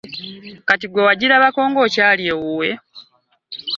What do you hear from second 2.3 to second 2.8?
ewuwe?